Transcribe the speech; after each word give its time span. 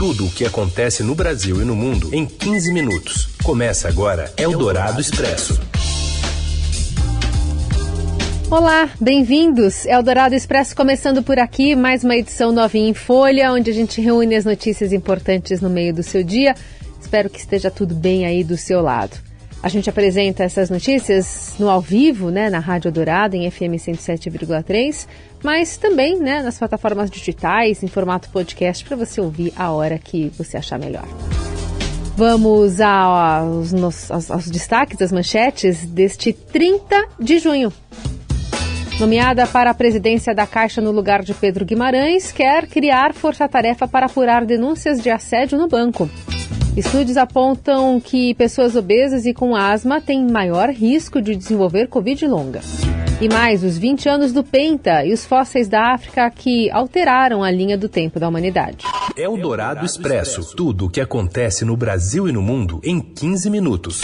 Tudo 0.00 0.24
o 0.24 0.30
que 0.30 0.46
acontece 0.46 1.02
no 1.02 1.14
Brasil 1.14 1.60
e 1.60 1.64
no 1.66 1.76
mundo 1.76 2.08
em 2.14 2.24
15 2.24 2.72
minutos. 2.72 3.28
Começa 3.44 3.86
agora 3.86 4.32
Eldorado 4.34 4.98
Expresso. 4.98 5.60
Olá, 8.50 8.88
bem-vindos. 8.98 9.84
Eldorado 9.84 10.34
Expresso 10.34 10.74
começando 10.74 11.22
por 11.22 11.38
aqui, 11.38 11.76
mais 11.76 12.02
uma 12.02 12.16
edição 12.16 12.50
novinha 12.50 12.88
em 12.88 12.94
folha, 12.94 13.52
onde 13.52 13.70
a 13.70 13.74
gente 13.74 14.00
reúne 14.00 14.36
as 14.36 14.46
notícias 14.46 14.90
importantes 14.90 15.60
no 15.60 15.68
meio 15.68 15.92
do 15.92 16.02
seu 16.02 16.24
dia. 16.24 16.54
Espero 16.98 17.28
que 17.28 17.38
esteja 17.38 17.70
tudo 17.70 17.94
bem 17.94 18.24
aí 18.24 18.42
do 18.42 18.56
seu 18.56 18.80
lado. 18.80 19.18
A 19.62 19.68
gente 19.68 19.90
apresenta 19.90 20.42
essas 20.42 20.70
notícias 20.70 21.54
no 21.58 21.68
ao 21.68 21.82
vivo, 21.82 22.30
né, 22.30 22.48
na 22.48 22.58
Rádio 22.58 22.90
Dourado, 22.90 23.36
em 23.36 23.50
FM 23.50 23.76
107,3, 23.76 25.06
mas 25.42 25.76
também 25.76 26.18
né, 26.18 26.42
nas 26.42 26.58
plataformas 26.58 27.10
digitais, 27.10 27.82
em 27.82 27.86
formato 27.86 28.30
podcast, 28.30 28.82
para 28.84 28.96
você 28.96 29.20
ouvir 29.20 29.52
a 29.54 29.70
hora 29.70 29.98
que 29.98 30.32
você 30.38 30.56
achar 30.56 30.78
melhor. 30.78 31.04
Vamos 32.16 32.80
aos, 32.80 34.10
aos, 34.10 34.30
aos 34.30 34.50
destaques, 34.50 34.98
das 34.98 35.12
manchetes 35.12 35.84
deste 35.84 36.32
30 36.32 37.08
de 37.18 37.38
junho. 37.38 37.70
Nomeada 38.98 39.46
para 39.46 39.70
a 39.70 39.74
presidência 39.74 40.34
da 40.34 40.46
Caixa 40.46 40.80
no 40.80 40.90
lugar 40.90 41.22
de 41.22 41.32
Pedro 41.34 41.66
Guimarães, 41.66 42.32
quer 42.32 42.66
criar 42.66 43.14
força-tarefa 43.14 43.86
para 43.86 44.06
apurar 44.06 44.44
denúncias 44.44 45.02
de 45.02 45.10
assédio 45.10 45.58
no 45.58 45.68
banco. 45.68 46.08
Estudos 46.80 47.18
apontam 47.18 48.00
que 48.00 48.34
pessoas 48.36 48.74
obesas 48.74 49.26
e 49.26 49.34
com 49.34 49.54
asma 49.54 50.00
têm 50.00 50.26
maior 50.26 50.70
risco 50.70 51.20
de 51.20 51.36
desenvolver 51.36 51.88
Covid 51.88 52.26
longa. 52.26 52.62
E 53.20 53.28
mais, 53.28 53.62
os 53.62 53.76
20 53.76 54.08
anos 54.08 54.32
do 54.32 54.42
Penta 54.42 55.04
e 55.04 55.12
os 55.12 55.26
fósseis 55.26 55.68
da 55.68 55.92
África 55.92 56.30
que 56.30 56.70
alteraram 56.70 57.44
a 57.44 57.50
linha 57.50 57.76
do 57.76 57.86
tempo 57.86 58.18
da 58.18 58.26
humanidade. 58.26 58.86
É 59.14 59.28
o 59.28 59.36
Dourado 59.36 59.84
Expresso. 59.84 60.56
Tudo 60.56 60.86
o 60.86 60.90
que 60.90 61.02
acontece 61.02 61.66
no 61.66 61.76
Brasil 61.76 62.26
e 62.26 62.32
no 62.32 62.40
mundo 62.40 62.80
em 62.82 62.98
15 62.98 63.50
minutos. 63.50 64.00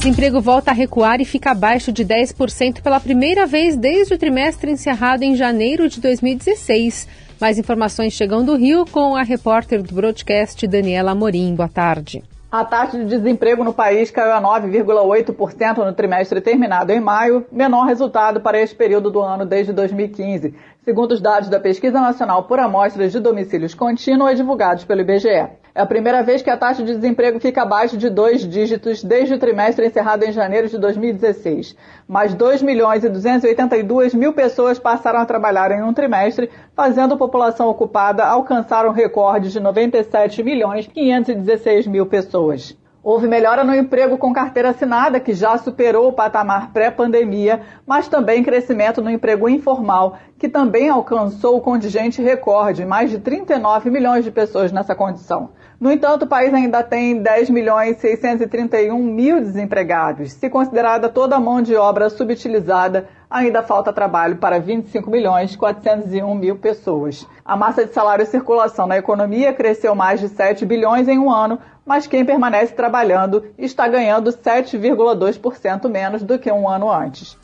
Desemprego 0.00 0.40
volta 0.40 0.70
a 0.70 0.74
recuar 0.74 1.20
e 1.20 1.26
fica 1.26 1.50
abaixo 1.50 1.92
de 1.92 2.06
10% 2.06 2.80
pela 2.80 2.98
primeira 2.98 3.44
vez 3.44 3.76
desde 3.76 4.14
o 4.14 4.18
trimestre 4.18 4.70
encerrado 4.70 5.24
em 5.24 5.36
janeiro 5.36 5.90
de 5.90 6.00
2016. 6.00 7.06
Mais 7.38 7.58
informações 7.58 8.14
chegam 8.14 8.42
do 8.42 8.56
Rio 8.56 8.86
com 8.86 9.14
a 9.14 9.22
repórter 9.22 9.82
do 9.82 9.94
broadcast 9.94 10.66
Daniela 10.66 11.10
Amorim. 11.10 11.54
Boa 11.54 11.68
tarde. 11.68 12.24
A 12.50 12.64
taxa 12.64 12.98
de 12.98 13.04
desemprego 13.04 13.62
no 13.62 13.74
país 13.74 14.10
caiu 14.10 14.32
a 14.32 14.40
9,8% 14.40 15.84
no 15.84 15.92
trimestre 15.92 16.40
terminado 16.40 16.90
em 16.92 16.98
maio, 16.98 17.44
menor 17.52 17.84
resultado 17.84 18.40
para 18.40 18.58
este 18.58 18.74
período 18.74 19.10
do 19.10 19.20
ano 19.20 19.44
desde 19.44 19.70
2015, 19.74 20.54
segundo 20.82 21.12
os 21.12 21.20
dados 21.20 21.50
da 21.50 21.60
Pesquisa 21.60 22.00
Nacional 22.00 22.44
por 22.44 22.58
Amostras 22.58 23.12
de 23.12 23.20
Domicílios 23.20 23.74
Contínuos 23.74 24.34
divulgados 24.34 24.82
pelo 24.82 25.02
IBGE. 25.02 25.59
É 25.72 25.80
a 25.80 25.86
primeira 25.86 26.20
vez 26.22 26.42
que 26.42 26.50
a 26.50 26.56
taxa 26.56 26.82
de 26.82 26.94
desemprego 26.94 27.38
fica 27.38 27.62
abaixo 27.62 27.96
de 27.96 28.10
dois 28.10 28.40
dígitos 28.40 29.04
desde 29.04 29.34
o 29.34 29.38
trimestre 29.38 29.86
encerrado 29.86 30.24
em 30.24 30.32
janeiro 30.32 30.68
de 30.68 30.76
2016. 30.76 31.76
Mais 32.08 32.34
2 32.34 32.60
milhões 32.62 33.04
e 33.04 33.08
282 33.08 34.12
mil 34.12 34.32
pessoas 34.32 34.80
passaram 34.80 35.20
a 35.20 35.26
trabalhar 35.26 35.70
em 35.70 35.82
um 35.82 35.94
trimestre, 35.94 36.50
fazendo 36.74 37.14
a 37.14 37.16
população 37.16 37.68
ocupada 37.68 38.24
alcançar 38.24 38.84
um 38.84 38.90
recorde 38.90 39.52
de 39.52 39.60
97 39.60 40.42
milhões 40.42 40.86
e 40.86 40.90
516 40.90 41.86
mil 41.86 42.04
pessoas. 42.06 42.76
Houve 43.02 43.26
melhora 43.26 43.64
no 43.64 43.74
emprego 43.74 44.18
com 44.18 44.30
carteira 44.30 44.70
assinada, 44.70 45.18
que 45.18 45.32
já 45.32 45.56
superou 45.56 46.08
o 46.08 46.12
patamar 46.12 46.70
pré-pandemia, 46.70 47.62
mas 47.86 48.08
também 48.08 48.44
crescimento 48.44 49.00
no 49.00 49.08
emprego 49.08 49.48
informal, 49.48 50.18
que 50.38 50.50
também 50.50 50.90
alcançou 50.90 51.56
o 51.56 51.62
contingente 51.62 52.20
recorde, 52.20 52.84
mais 52.84 53.08
de 53.10 53.18
39 53.18 53.88
milhões 53.88 54.22
de 54.22 54.30
pessoas 54.30 54.70
nessa 54.70 54.94
condição. 54.94 55.48
No 55.80 55.90
entanto, 55.90 56.24
o 56.24 56.28
país 56.28 56.52
ainda 56.52 56.82
tem 56.82 57.22
10 57.22 57.48
milhões 57.48 57.96
631 57.96 58.98
mil 59.02 59.40
desempregados. 59.40 60.32
Se 60.32 60.50
considerada 60.50 61.08
toda 61.08 61.36
a 61.36 61.40
mão 61.40 61.62
de 61.62 61.74
obra 61.74 62.10
subutilizada, 62.10 63.08
ainda 63.30 63.62
falta 63.62 63.90
trabalho 63.90 64.36
para 64.36 64.58
25 64.58 65.08
milhões 65.10 65.56
401 65.56 66.34
mil 66.34 66.56
pessoas. 66.56 67.26
A 67.42 67.56
massa 67.56 67.86
de 67.86 67.94
salário 67.94 68.24
e 68.24 68.26
circulação 68.26 68.86
na 68.86 68.98
economia 68.98 69.54
cresceu 69.54 69.94
mais 69.94 70.20
de 70.20 70.28
7 70.28 70.66
bilhões 70.66 71.08
em 71.08 71.18
um 71.18 71.30
ano, 71.30 71.58
mas 71.90 72.06
quem 72.06 72.24
permanece 72.24 72.72
trabalhando 72.72 73.46
está 73.58 73.88
ganhando 73.88 74.30
7,2% 74.30 75.88
menos 75.88 76.22
do 76.22 76.38
que 76.38 76.48
um 76.48 76.68
ano 76.68 76.88
antes. 76.88 77.36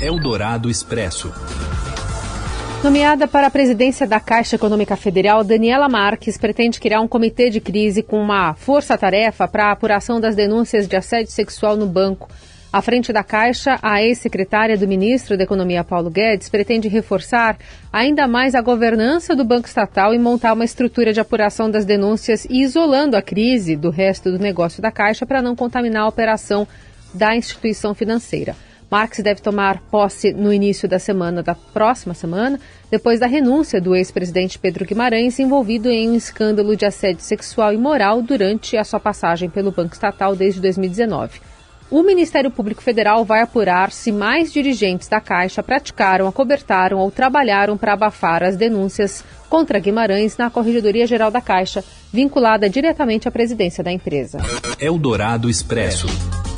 Eldorado 0.00 0.70
Expresso. 0.70 1.34
Nomeada 2.84 3.26
para 3.26 3.48
a 3.48 3.50
presidência 3.50 4.06
da 4.06 4.20
Caixa 4.20 4.54
Econômica 4.54 4.94
Federal, 4.94 5.42
Daniela 5.42 5.88
Marques 5.88 6.38
pretende 6.38 6.78
criar 6.78 7.00
um 7.00 7.08
comitê 7.08 7.50
de 7.50 7.60
crise 7.60 8.00
com 8.00 8.22
uma 8.22 8.54
força-tarefa 8.54 9.48
para 9.48 9.66
a 9.66 9.72
apuração 9.72 10.20
das 10.20 10.36
denúncias 10.36 10.86
de 10.86 10.94
assédio 10.94 11.32
sexual 11.32 11.76
no 11.76 11.86
banco. 11.86 12.28
À 12.70 12.82
frente 12.82 13.14
da 13.14 13.24
Caixa, 13.24 13.78
a 13.80 14.02
ex-secretária 14.02 14.76
do 14.76 14.86
ministro 14.86 15.38
da 15.38 15.44
Economia, 15.44 15.82
Paulo 15.82 16.10
Guedes, 16.10 16.50
pretende 16.50 16.86
reforçar 16.86 17.56
ainda 17.90 18.28
mais 18.28 18.54
a 18.54 18.60
governança 18.60 19.34
do 19.34 19.42
Banco 19.42 19.66
Estatal 19.66 20.12
e 20.12 20.18
montar 20.18 20.52
uma 20.52 20.66
estrutura 20.66 21.10
de 21.10 21.18
apuração 21.18 21.70
das 21.70 21.86
denúncias 21.86 22.46
isolando 22.50 23.16
a 23.16 23.22
crise 23.22 23.74
do 23.74 23.88
resto 23.88 24.30
do 24.30 24.38
negócio 24.38 24.82
da 24.82 24.92
Caixa 24.92 25.24
para 25.24 25.40
não 25.40 25.56
contaminar 25.56 26.02
a 26.02 26.08
operação 26.08 26.68
da 27.14 27.34
instituição 27.34 27.94
financeira. 27.94 28.54
Marx 28.90 29.18
deve 29.20 29.40
tomar 29.40 29.80
posse 29.90 30.34
no 30.34 30.52
início 30.52 30.86
da 30.86 30.98
semana 30.98 31.42
da 31.42 31.54
próxima 31.54 32.12
semana, 32.12 32.60
depois 32.90 33.18
da 33.18 33.26
renúncia 33.26 33.80
do 33.80 33.96
ex-presidente 33.96 34.58
Pedro 34.58 34.84
Guimarães, 34.84 35.38
envolvido 35.38 35.88
em 35.88 36.10
um 36.10 36.14
escândalo 36.14 36.76
de 36.76 36.84
assédio 36.84 37.22
sexual 37.22 37.72
e 37.72 37.78
moral 37.78 38.20
durante 38.20 38.76
a 38.76 38.84
sua 38.84 39.00
passagem 39.00 39.48
pelo 39.48 39.72
Banco 39.72 39.94
Estatal 39.94 40.36
desde 40.36 40.60
2019. 40.60 41.40
O 41.90 42.02
Ministério 42.02 42.50
Público 42.50 42.82
Federal 42.82 43.24
vai 43.24 43.40
apurar 43.40 43.90
se 43.90 44.12
mais 44.12 44.52
dirigentes 44.52 45.08
da 45.08 45.22
Caixa 45.22 45.62
praticaram, 45.62 46.28
acobertaram 46.28 46.98
ou 46.98 47.10
trabalharam 47.10 47.78
para 47.78 47.94
abafar 47.94 48.42
as 48.42 48.56
denúncias 48.56 49.24
contra 49.48 49.78
Guimarães 49.78 50.36
na 50.36 50.50
Corregedoria 50.50 51.06
Geral 51.06 51.30
da 51.30 51.40
Caixa, 51.40 51.82
vinculada 52.12 52.68
diretamente 52.68 53.26
à 53.26 53.30
presidência 53.30 53.82
da 53.82 53.90
empresa. 53.90 54.36
Eldorado 54.78 55.48
Expresso. 55.48 56.06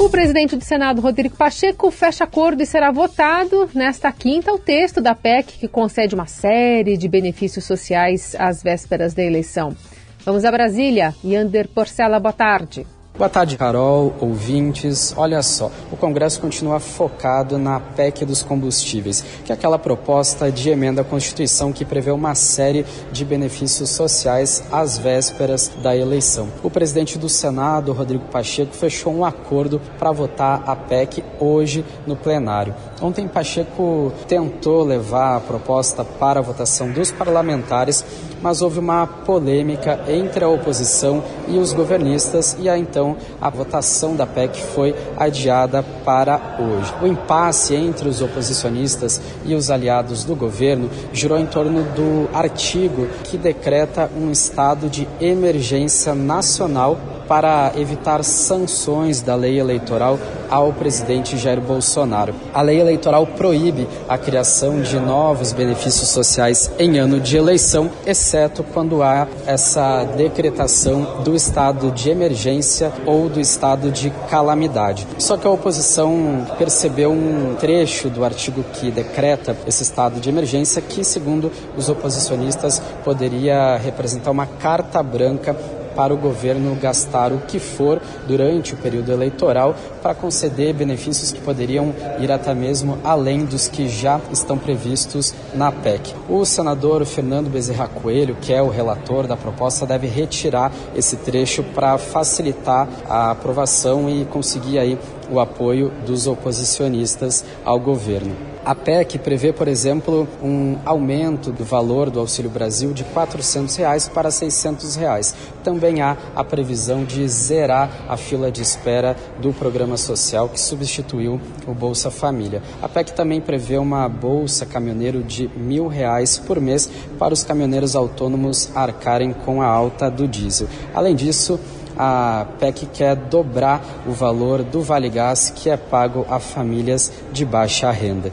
O 0.00 0.08
presidente 0.08 0.56
do 0.56 0.64
Senado, 0.64 1.00
Rodrigo 1.00 1.36
Pacheco, 1.36 1.92
fecha 1.92 2.24
acordo 2.24 2.64
e 2.64 2.66
será 2.66 2.90
votado 2.90 3.70
nesta 3.72 4.10
quinta 4.10 4.52
o 4.52 4.58
texto 4.58 5.00
da 5.00 5.14
PEC 5.14 5.58
que 5.58 5.68
concede 5.68 6.12
uma 6.12 6.26
série 6.26 6.96
de 6.96 7.08
benefícios 7.08 7.64
sociais 7.64 8.34
às 8.36 8.64
vésperas 8.64 9.14
da 9.14 9.22
eleição. 9.22 9.76
Vamos 10.24 10.44
a 10.44 10.50
Brasília. 10.50 11.14
Yander 11.24 11.68
Porcela, 11.68 12.18
boa 12.18 12.32
tarde. 12.32 12.84
Boa 13.20 13.28
tarde, 13.28 13.58
Carol, 13.58 14.14
ouvintes. 14.18 15.12
Olha 15.14 15.42
só, 15.42 15.70
o 15.92 15.96
Congresso 15.98 16.40
continua 16.40 16.80
focado 16.80 17.58
na 17.58 17.78
PEC 17.78 18.24
dos 18.24 18.42
combustíveis, 18.42 19.22
que 19.44 19.52
é 19.52 19.54
aquela 19.54 19.78
proposta 19.78 20.50
de 20.50 20.70
emenda 20.70 21.02
à 21.02 21.04
Constituição 21.04 21.70
que 21.70 21.84
prevê 21.84 22.10
uma 22.12 22.34
série 22.34 22.86
de 23.12 23.22
benefícios 23.22 23.90
sociais 23.90 24.64
às 24.72 24.96
vésperas 24.96 25.70
da 25.82 25.94
eleição. 25.94 26.48
O 26.62 26.70
presidente 26.70 27.18
do 27.18 27.28
Senado, 27.28 27.92
Rodrigo 27.92 28.24
Pacheco, 28.32 28.74
fechou 28.74 29.14
um 29.14 29.22
acordo 29.22 29.82
para 29.98 30.12
votar 30.12 30.62
a 30.66 30.74
PEC 30.74 31.22
hoje 31.38 31.84
no 32.06 32.16
plenário. 32.16 32.74
Ontem, 33.02 33.28
Pacheco 33.28 34.14
tentou 34.26 34.82
levar 34.82 35.36
a 35.36 35.40
proposta 35.40 36.02
para 36.02 36.40
a 36.40 36.42
votação 36.42 36.90
dos 36.90 37.10
parlamentares, 37.10 38.02
mas 38.42 38.62
houve 38.62 38.78
uma 38.78 39.06
polêmica 39.06 40.00
entre 40.08 40.44
a 40.44 40.48
oposição 40.48 41.22
e 41.48 41.58
os 41.58 41.72
governistas 41.72 42.56
e 42.58 42.68
a 42.68 42.78
então 42.78 43.16
a 43.40 43.50
votação 43.50 44.16
da 44.16 44.26
PEC 44.26 44.60
foi 44.60 44.94
adiada 45.16 45.82
para 46.04 46.58
hoje. 46.58 46.94
O 47.02 47.06
impasse 47.06 47.74
entre 47.74 48.08
os 48.08 48.20
oposicionistas 48.20 49.20
e 49.44 49.54
os 49.54 49.70
aliados 49.70 50.24
do 50.24 50.34
governo 50.34 50.90
girou 51.12 51.38
em 51.38 51.46
torno 51.46 51.82
do 51.82 52.28
artigo 52.34 53.06
que 53.24 53.36
decreta 53.36 54.10
um 54.16 54.30
estado 54.30 54.88
de 54.88 55.06
emergência 55.20 56.14
nacional 56.14 56.98
para 57.30 57.70
evitar 57.76 58.24
sanções 58.24 59.22
da 59.22 59.36
lei 59.36 59.60
eleitoral 59.60 60.18
ao 60.50 60.72
presidente 60.72 61.38
Jair 61.38 61.60
Bolsonaro. 61.60 62.34
A 62.52 62.60
lei 62.60 62.80
eleitoral 62.80 63.24
proíbe 63.24 63.86
a 64.08 64.18
criação 64.18 64.80
de 64.80 64.98
novos 64.98 65.52
benefícios 65.52 66.08
sociais 66.08 66.72
em 66.76 66.98
ano 66.98 67.20
de 67.20 67.36
eleição, 67.36 67.88
exceto 68.04 68.64
quando 68.64 69.00
há 69.00 69.28
essa 69.46 70.02
decretação 70.02 71.22
do 71.22 71.36
estado 71.36 71.92
de 71.92 72.10
emergência 72.10 72.92
ou 73.06 73.28
do 73.28 73.38
estado 73.38 73.92
de 73.92 74.10
calamidade. 74.28 75.06
Só 75.16 75.36
que 75.36 75.46
a 75.46 75.50
oposição 75.50 76.44
percebeu 76.58 77.12
um 77.12 77.54
trecho 77.60 78.10
do 78.10 78.24
artigo 78.24 78.64
que 78.72 78.90
decreta 78.90 79.56
esse 79.68 79.84
estado 79.84 80.18
de 80.18 80.28
emergência 80.28 80.82
que, 80.82 81.04
segundo 81.04 81.52
os 81.76 81.88
oposicionistas, 81.88 82.82
poderia 83.04 83.76
representar 83.76 84.32
uma 84.32 84.46
carta 84.46 85.00
branca 85.00 85.54
para 86.00 86.14
o 86.14 86.16
governo 86.16 86.74
gastar 86.76 87.30
o 87.30 87.40
que 87.40 87.58
for 87.58 88.00
durante 88.26 88.72
o 88.72 88.76
período 88.78 89.12
eleitoral 89.12 89.76
para 90.00 90.14
conceder 90.14 90.72
benefícios 90.72 91.30
que 91.30 91.42
poderiam 91.42 91.94
ir 92.18 92.32
até 92.32 92.54
mesmo 92.54 92.96
além 93.04 93.44
dos 93.44 93.68
que 93.68 93.86
já 93.86 94.18
estão 94.32 94.56
previstos 94.56 95.34
na 95.52 95.70
PEC. 95.70 96.14
O 96.26 96.42
senador 96.46 97.04
Fernando 97.04 97.50
Bezerra 97.50 97.86
Coelho, 97.86 98.34
que 98.40 98.50
é 98.50 98.62
o 98.62 98.70
relator 98.70 99.26
da 99.26 99.36
proposta, 99.36 99.84
deve 99.84 100.06
retirar 100.06 100.72
esse 100.96 101.16
trecho 101.16 101.62
para 101.74 101.98
facilitar 101.98 102.88
a 103.06 103.32
aprovação 103.32 104.08
e 104.08 104.24
conseguir 104.24 104.78
aí 104.78 104.98
o 105.30 105.38
apoio 105.38 105.92
dos 106.06 106.26
oposicionistas 106.26 107.44
ao 107.62 107.78
governo. 107.78 108.49
A 108.62 108.74
PEC 108.74 109.18
prevê, 109.18 109.54
por 109.54 109.66
exemplo, 109.66 110.28
um 110.42 110.76
aumento 110.84 111.50
do 111.50 111.64
valor 111.64 112.10
do 112.10 112.20
Auxílio 112.20 112.50
Brasil 112.50 112.92
de 112.92 113.04
400 113.04 113.74
reais 113.76 114.06
para 114.06 114.30
600 114.30 114.96
reais. 114.96 115.34
Também 115.64 116.02
há 116.02 116.14
a 116.36 116.44
previsão 116.44 117.02
de 117.02 117.26
zerar 117.26 117.90
a 118.06 118.18
fila 118.18 118.52
de 118.52 118.60
espera 118.60 119.16
do 119.40 119.50
programa 119.54 119.96
social 119.96 120.46
que 120.48 120.60
substituiu 120.60 121.40
o 121.66 121.72
Bolsa 121.72 122.10
Família. 122.10 122.62
A 122.82 122.88
PEC 122.88 123.12
também 123.12 123.40
prevê 123.40 123.78
uma 123.78 124.06
bolsa 124.08 124.66
caminhoneiro 124.66 125.22
de 125.22 125.46
R$ 125.46 125.52
mil 125.56 125.88
reais 125.88 126.38
por 126.38 126.60
mês 126.60 126.88
para 127.18 127.32
os 127.32 127.42
caminhoneiros 127.42 127.96
autônomos 127.96 128.70
arcarem 128.74 129.32
com 129.32 129.62
a 129.62 129.66
alta 129.66 130.10
do 130.10 130.28
diesel. 130.28 130.68
Além 130.94 131.14
disso, 131.14 131.58
a 131.96 132.46
PEC 132.58 132.86
quer 132.86 133.16
dobrar 133.16 133.82
o 134.06 134.12
valor 134.12 134.62
do 134.62 134.82
Vale 134.82 135.08
Gás 135.08 135.50
que 135.50 135.68
é 135.68 135.76
pago 135.76 136.26
a 136.28 136.38
famílias 136.38 137.12
de 137.32 137.44
baixa 137.44 137.90
renda. 137.90 138.32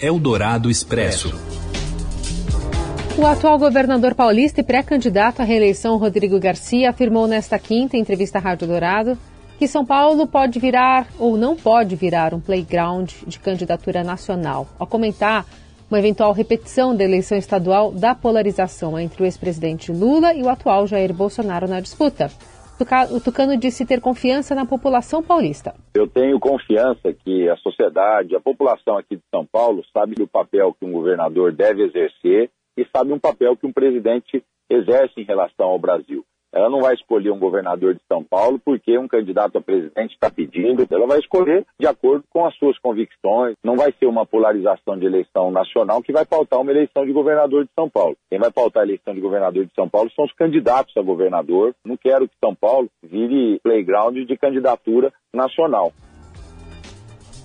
Eldorado 0.00 0.70
Expresso. 0.70 1.32
O 3.18 3.26
atual 3.26 3.58
governador 3.58 4.14
paulista 4.14 4.60
e 4.60 4.64
pré-candidato 4.64 5.40
à 5.40 5.44
reeleição, 5.44 5.96
Rodrigo 5.96 6.38
Garcia, 6.38 6.90
afirmou 6.90 7.26
nesta 7.26 7.58
quinta, 7.58 7.96
em 7.96 8.00
entrevista 8.00 8.38
à 8.38 8.40
Rádio 8.40 8.66
Dourado, 8.66 9.18
que 9.58 9.68
São 9.68 9.84
Paulo 9.84 10.26
pode 10.26 10.58
virar 10.58 11.06
ou 11.18 11.36
não 11.36 11.54
pode 11.56 11.96
virar 11.96 12.32
um 12.32 12.40
playground 12.40 13.10
de 13.26 13.38
candidatura 13.38 14.02
nacional. 14.02 14.68
Ao 14.78 14.86
comentar 14.86 15.44
uma 15.90 15.98
eventual 15.98 16.32
repetição 16.32 16.94
da 16.94 17.04
eleição 17.04 17.36
estadual 17.36 17.92
da 17.92 18.14
polarização 18.14 18.98
entre 18.98 19.22
o 19.22 19.26
ex-presidente 19.26 19.92
Lula 19.92 20.32
e 20.32 20.42
o 20.42 20.48
atual 20.48 20.86
Jair 20.86 21.12
Bolsonaro 21.12 21.68
na 21.68 21.80
disputa 21.80 22.30
o 23.10 23.20
Tucano 23.20 23.56
disse 23.56 23.86
ter 23.86 24.00
confiança 24.00 24.54
na 24.54 24.66
população 24.66 25.22
paulista. 25.22 25.74
Eu 25.94 26.06
tenho 26.06 26.38
confiança 26.38 27.12
que 27.12 27.48
a 27.48 27.56
sociedade, 27.56 28.34
a 28.34 28.40
população 28.40 28.96
aqui 28.98 29.16
de 29.16 29.22
São 29.30 29.44
Paulo 29.44 29.82
sabe 29.92 30.20
o 30.22 30.26
papel 30.26 30.74
que 30.78 30.86
um 30.86 30.92
governador 30.92 31.52
deve 31.52 31.82
exercer 31.84 32.50
e 32.76 32.86
sabe 32.94 33.12
um 33.12 33.18
papel 33.18 33.56
que 33.56 33.66
um 33.66 33.72
presidente 33.72 34.42
exerce 34.68 35.20
em 35.20 35.24
relação 35.24 35.68
ao 35.68 35.78
Brasil. 35.78 36.24
Ela 36.52 36.68
não 36.68 36.80
vai 36.80 36.94
escolher 36.94 37.30
um 37.30 37.38
governador 37.38 37.94
de 37.94 38.00
São 38.08 38.24
Paulo 38.24 38.60
porque 38.64 38.98
um 38.98 39.08
candidato 39.08 39.58
a 39.58 39.60
presidente 39.60 40.14
está 40.14 40.30
pedindo. 40.30 40.86
Ela 40.90 41.06
vai 41.06 41.18
escolher 41.18 41.64
de 41.78 41.86
acordo 41.86 42.24
com 42.30 42.44
as 42.46 42.54
suas 42.56 42.78
convicções. 42.78 43.56
Não 43.62 43.76
vai 43.76 43.92
ser 43.98 44.06
uma 44.06 44.26
polarização 44.26 44.98
de 44.98 45.06
eleição 45.06 45.50
nacional 45.50 46.02
que 46.02 46.12
vai 46.12 46.24
pautar 46.24 46.60
uma 46.60 46.70
eleição 46.70 47.06
de 47.06 47.12
governador 47.12 47.64
de 47.64 47.70
São 47.74 47.88
Paulo. 47.88 48.16
Quem 48.28 48.38
vai 48.38 48.50
pautar 48.50 48.82
a 48.82 48.86
eleição 48.86 49.14
de 49.14 49.20
governador 49.20 49.64
de 49.64 49.74
São 49.74 49.88
Paulo 49.88 50.10
são 50.14 50.24
os 50.24 50.32
candidatos 50.32 50.96
a 50.96 51.02
governador. 51.02 51.74
Não 51.84 51.96
quero 51.96 52.28
que 52.28 52.34
São 52.42 52.54
Paulo 52.54 52.88
vire 53.02 53.60
playground 53.62 54.16
de 54.16 54.36
candidatura 54.36 55.12
nacional. 55.32 55.92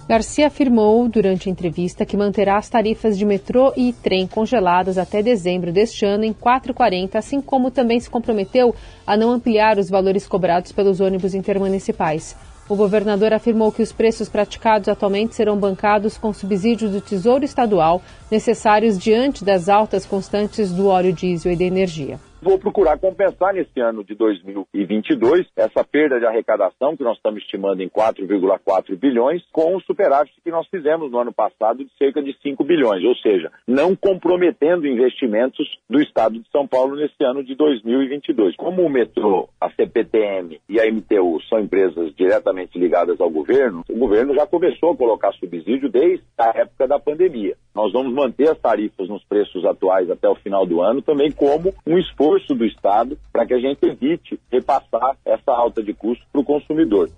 Garcia 0.08 0.46
afirmou 0.46 1.10
durante 1.10 1.50
a 1.50 1.52
entrevista 1.52 2.06
que 2.06 2.16
manterá 2.16 2.58
as 2.58 2.70
tarifas 2.70 3.18
de 3.18 3.26
metrô 3.26 3.74
e 3.76 3.92
trem 3.92 4.28
congeladas 4.28 5.00
até 5.00 5.24
dezembro 5.24 5.72
deste 5.72 6.06
ano 6.06 6.24
em 6.24 6.32
4,40, 6.32 7.16
assim 7.16 7.42
como 7.42 7.72
também 7.72 8.00
se 8.00 8.08
comprometeu 8.08 8.76
a 9.06 9.18
não 9.18 9.32
ampliar 9.32 9.80
os 9.80 9.90
valores 9.90 10.28
cobrados 10.28 10.72
pelos 10.72 11.00
ônibus 11.00 11.34
intermunicipais. 11.34 12.36
O 12.70 12.76
governador 12.76 13.34
afirmou 13.34 13.72
que 13.72 13.82
os 13.82 13.92
preços 13.92 14.30
praticados 14.30 14.88
atualmente 14.88 15.34
serão 15.34 15.58
bancados 15.58 16.20
com 16.20 16.32
subsídios 16.32 16.92
do 16.92 17.02
Tesouro 17.02 17.44
Estadual 17.44 18.00
necessários 18.30 19.00
diante 19.00 19.44
das 19.44 19.68
altas 19.68 20.06
constantes 20.06 20.72
do 20.72 20.88
óleo 20.88 21.14
diesel 21.14 21.52
e 21.52 21.56
da 21.56 21.64
energia 21.64 22.20
vou 22.46 22.60
procurar 22.60 23.00
compensar 23.00 23.56
nesse 23.56 23.80
ano 23.80 24.04
de 24.04 24.14
2022 24.14 25.48
essa 25.58 25.84
perda 25.84 26.20
de 26.20 26.28
arrecadação 26.28 26.96
que 26.96 27.04
nós 27.04 27.18
estamos 27.18 27.42
estimando 27.42 27.82
em 27.82 27.90
4,4 27.90 28.96
bilhões 28.96 29.44
com 29.52 29.76
o 29.76 29.82
superávit 29.82 30.32
que 30.44 30.52
nós 30.52 30.68
fizemos 30.68 31.12
no 31.12 31.18
ano 31.18 31.34
passado 31.34 31.84
de 31.84 31.90
cerca 31.98 32.22
de 32.22 32.38
5 32.44 32.64
bilhões, 32.64 33.04
ou 33.04 33.16
seja, 33.16 33.52
não 33.68 33.96
comprometendo 33.96 34.86
investimentos 34.86 35.68
do 35.90 36.00
Estado 36.00 36.38
de 36.38 36.48
São 36.52 36.68
Paulo 36.68 36.96
nesse 36.96 37.24
ano 37.24 37.44
de 37.44 37.56
2022. 37.56 38.56
Como 38.58 38.84
o 38.84 38.90
metrô, 38.90 39.50
a 39.60 39.72
CPTM 39.72 40.62
e 40.70 40.80
a 40.80 40.86
MTU 40.86 41.42
são 41.50 41.60
empresas 41.60 42.14
diretamente 42.16 42.78
ligadas 42.78 43.20
ao 43.20 43.30
governo, 43.30 43.84
o 43.90 43.98
governo 43.98 44.36
já 44.36 44.46
começou 44.46 44.92
a 44.92 44.96
colocar 44.96 45.34
subsídio 45.34 45.90
desde 45.90 46.24
a 46.38 46.50
época 46.60 46.88
da 46.88 47.00
pandemia. 47.00 47.56
Nós 47.74 47.92
vamos 47.92 48.14
manter 48.14 48.50
as 48.50 48.60
tarifas 48.60 49.10
nos 49.10 49.24
preços 49.24 49.66
atuais 49.66 50.10
até 50.12 50.30
o 50.30 50.36
final 50.36 50.66
do 50.66 50.82
ano, 50.82 51.02
também 51.02 51.32
como 51.32 51.74
um 51.86 51.98
esforço 51.98 52.35
do 52.56 52.66
Estado 52.66 53.18
para 53.32 53.46
que 53.46 53.54
a 53.54 53.60
gente 53.60 53.80
evite 53.84 54.40
repassar 54.52 55.16
essa 55.26 55.52
alta 55.52 55.82
de 55.82 55.94
custo 55.94 56.26
para 56.32 56.42
o 56.42 56.44
consumidor. 56.44 57.10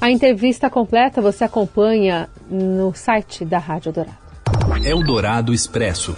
A 0.00 0.10
entrevista 0.10 0.70
completa 0.70 1.20
você 1.20 1.44
acompanha 1.44 2.28
no 2.48 2.94
site 2.94 3.44
da 3.44 3.58
Rádio 3.58 3.92
Dourado. 3.92 4.18
Eldorado 4.84 5.52
Expresso. 5.52 6.14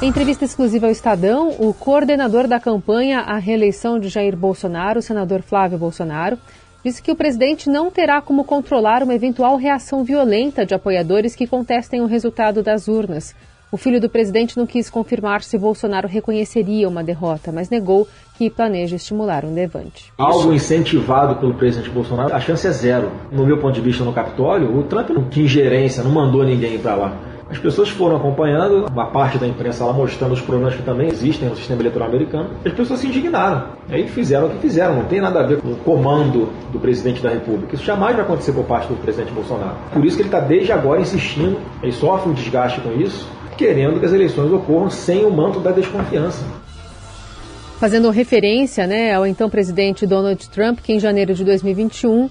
Em 0.00 0.08
entrevista 0.08 0.44
exclusiva 0.44 0.86
ao 0.86 0.92
Estadão, 0.92 1.50
o 1.58 1.74
coordenador 1.74 2.46
da 2.46 2.60
campanha 2.60 3.20
à 3.20 3.36
reeleição 3.36 3.98
de 3.98 4.08
Jair 4.08 4.36
Bolsonaro, 4.36 5.00
o 5.00 5.02
senador 5.02 5.42
Flávio 5.42 5.76
Bolsonaro, 5.76 6.38
disse 6.84 7.02
que 7.02 7.12
o 7.12 7.16
presidente 7.16 7.68
não 7.68 7.90
terá 7.90 8.22
como 8.22 8.44
controlar 8.44 9.02
uma 9.02 9.14
eventual 9.14 9.56
reação 9.56 10.02
violenta 10.02 10.64
de 10.64 10.72
apoiadores 10.72 11.34
que 11.34 11.46
contestem 11.46 12.00
o 12.00 12.06
resultado 12.06 12.62
das 12.62 12.88
urnas. 12.88 13.34
O 13.72 13.76
filho 13.76 14.00
do 14.00 14.08
presidente 14.08 14.58
não 14.58 14.66
quis 14.66 14.90
confirmar 14.90 15.44
se 15.44 15.56
Bolsonaro 15.56 16.08
reconheceria 16.08 16.88
uma 16.88 17.04
derrota, 17.04 17.52
mas 17.52 17.70
negou 17.70 18.08
que 18.36 18.50
planeja 18.50 18.96
estimular 18.96 19.44
um 19.44 19.54
levante. 19.54 20.12
Algo 20.18 20.52
incentivado 20.52 21.36
pelo 21.36 21.54
presidente 21.54 21.88
Bolsonaro, 21.88 22.34
a 22.34 22.40
chance 22.40 22.66
é 22.66 22.72
zero. 22.72 23.12
No 23.30 23.46
meu 23.46 23.58
ponto 23.58 23.74
de 23.74 23.80
vista, 23.80 24.02
no 24.02 24.12
Capitólio, 24.12 24.76
o 24.76 24.82
Trump 24.82 25.10
não 25.10 25.22
tinha 25.28 25.44
ingerência, 25.44 26.02
não 26.02 26.10
mandou 26.10 26.42
ninguém 26.42 26.80
para 26.80 26.96
lá. 26.96 27.16
As 27.48 27.58
pessoas 27.58 27.88
foram 27.88 28.16
acompanhando, 28.16 28.86
uma 28.86 29.06
parte 29.06 29.38
da 29.38 29.46
imprensa 29.46 29.84
lá 29.84 29.92
mostrando 29.92 30.32
os 30.32 30.40
problemas 30.40 30.74
que 30.74 30.82
também 30.82 31.08
existem 31.08 31.48
no 31.48 31.54
sistema 31.54 31.80
eleitoral 31.80 32.08
americano. 32.08 32.50
As 32.64 32.72
pessoas 32.72 32.98
se 32.98 33.06
indignaram. 33.06 33.68
Aí 33.88 34.08
fizeram 34.08 34.48
o 34.48 34.50
que 34.50 34.58
fizeram, 34.58 34.96
não 34.96 35.04
tem 35.04 35.20
nada 35.20 35.40
a 35.40 35.42
ver 35.46 35.60
com 35.60 35.68
o 35.68 35.76
comando 35.76 36.48
do 36.72 36.80
presidente 36.80 37.22
da 37.22 37.30
República. 37.30 37.76
Isso 37.76 37.84
jamais 37.84 38.16
vai 38.16 38.24
acontecer 38.24 38.52
por 38.52 38.64
parte 38.64 38.88
do 38.88 38.96
presidente 38.96 39.32
Bolsonaro. 39.32 39.76
Por 39.92 40.04
isso 40.04 40.16
que 40.16 40.22
ele 40.22 40.28
está 40.28 40.40
desde 40.40 40.72
agora 40.72 41.00
insistindo, 41.00 41.56
ele 41.80 41.92
sofre 41.92 42.30
um 42.30 42.32
desgaste 42.32 42.80
com 42.80 42.92
isso, 42.92 43.28
querendo 43.60 44.00
que 44.00 44.06
as 44.06 44.12
eleições 44.14 44.50
ocorram 44.50 44.88
sem 44.88 45.22
o 45.22 45.30
manto 45.30 45.60
da 45.60 45.70
desconfiança. 45.70 46.42
Fazendo 47.78 48.08
referência 48.08 48.86
né, 48.86 49.12
ao 49.12 49.26
então 49.26 49.50
presidente 49.50 50.06
Donald 50.06 50.48
Trump, 50.48 50.80
que 50.80 50.94
em 50.94 50.98
janeiro 50.98 51.34
de 51.34 51.44
2021 51.44 52.30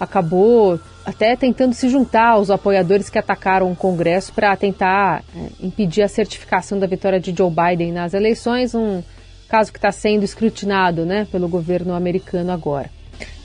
acabou 0.00 0.80
até 1.04 1.36
tentando 1.36 1.72
se 1.72 1.88
juntar 1.88 2.30
aos 2.30 2.50
apoiadores 2.50 3.08
que 3.08 3.16
atacaram 3.16 3.70
o 3.70 3.76
Congresso 3.76 4.32
para 4.32 4.56
tentar 4.56 5.22
é, 5.36 5.64
impedir 5.64 6.02
a 6.02 6.08
certificação 6.08 6.80
da 6.80 6.86
vitória 6.88 7.20
de 7.20 7.32
Joe 7.32 7.48
Biden 7.48 7.92
nas 7.92 8.12
eleições, 8.12 8.74
um 8.74 9.04
caso 9.48 9.72
que 9.72 9.78
está 9.78 9.92
sendo 9.92 10.24
escrutinado 10.24 11.06
né, 11.06 11.28
pelo 11.30 11.48
governo 11.48 11.94
americano 11.94 12.50
agora. 12.50 12.90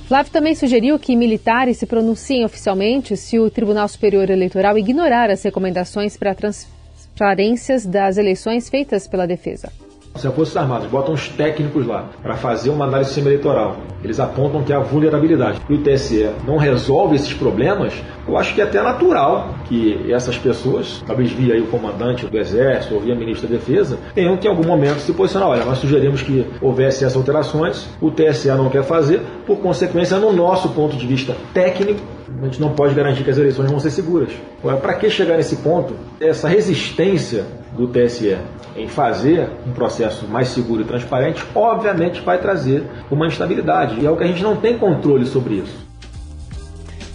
Flávio 0.07 0.31
também 0.31 0.55
sugeriu 0.55 0.97
que 0.97 1.15
militares 1.15 1.77
se 1.77 1.85
pronunciem 1.85 2.43
oficialmente 2.43 3.15
se 3.15 3.37
o 3.37 3.51
Tribunal 3.51 3.87
Superior 3.87 4.27
Eleitoral 4.31 4.75
ignorar 4.75 5.29
as 5.29 5.43
recomendações 5.43 6.17
para 6.17 6.33
transparências 7.21 7.85
das 7.85 8.17
eleições 8.17 8.67
feitas 8.67 9.07
pela 9.07 9.27
defesa. 9.27 9.71
Se 10.15 10.27
as 10.27 10.33
Forças 10.33 10.57
Armadas 10.57 10.89
botam 10.89 11.13
os 11.13 11.29
técnicos 11.29 11.85
lá 11.85 12.09
para 12.21 12.35
fazer 12.35 12.71
uma 12.71 12.85
análise 12.85 13.11
do 13.11 13.13
sistema 13.13 13.29
eleitoral, 13.29 13.77
eles 14.03 14.19
apontam 14.19 14.63
que 14.63 14.73
há 14.73 14.79
vulnerabilidade 14.79 15.61
e 15.69 15.73
o 15.75 15.83
TSE 15.83 16.31
não 16.47 16.57
resolve 16.57 17.15
esses 17.15 17.31
problemas, 17.31 17.93
eu 18.27 18.35
acho 18.35 18.55
que 18.55 18.59
é 18.59 18.63
até 18.63 18.81
natural 18.81 19.53
que 19.65 20.11
essas 20.11 20.35
pessoas, 20.35 21.03
talvez 21.05 21.31
via 21.31 21.61
o 21.61 21.67
comandante 21.67 22.25
do 22.25 22.37
Exército 22.37 22.95
ou 22.95 23.01
via 23.01 23.13
ministro 23.13 23.47
da 23.47 23.55
Defesa, 23.55 23.99
tenham 24.15 24.35
que 24.35 24.47
em 24.47 24.49
algum 24.49 24.67
momento 24.67 24.99
se 24.99 25.13
posicionar. 25.13 25.49
Olha, 25.49 25.63
nós 25.63 25.77
sugerimos 25.77 26.23
que 26.23 26.45
houvesse 26.59 27.05
essas 27.05 27.15
alterações, 27.15 27.87
o 28.01 28.09
TSE 28.09 28.47
não 28.49 28.69
quer 28.69 28.83
fazer, 28.83 29.21
por 29.45 29.59
consequência, 29.59 30.17
no 30.17 30.33
nosso 30.33 30.69
ponto 30.69 30.97
de 30.97 31.05
vista 31.05 31.35
técnico, 31.53 32.01
a 32.41 32.45
gente 32.45 32.61
não 32.61 32.73
pode 32.73 32.93
garantir 32.93 33.23
que 33.23 33.29
as 33.29 33.37
eleições 33.37 33.69
vão 33.69 33.79
ser 33.79 33.91
seguras. 33.91 34.31
Agora, 34.59 34.77
para 34.77 34.93
que 34.95 35.09
chegar 35.09 35.37
nesse 35.37 35.57
ponto? 35.57 35.95
Essa 36.19 36.47
resistência 36.47 37.45
do 37.73 37.87
TSE 37.87 38.37
em 38.75 38.87
fazer 38.87 39.49
um 39.67 39.71
processo 39.71 40.27
mais 40.27 40.49
seguro 40.49 40.81
e 40.81 40.85
transparente, 40.85 41.43
obviamente 41.53 42.21
vai 42.21 42.39
trazer 42.39 42.83
uma 43.09 43.27
instabilidade. 43.27 43.99
E 43.99 44.05
é 44.05 44.09
o 44.09 44.17
que 44.17 44.23
a 44.23 44.27
gente 44.27 44.43
não 44.43 44.55
tem 44.55 44.77
controle 44.77 45.25
sobre 45.25 45.55
isso. 45.55 45.91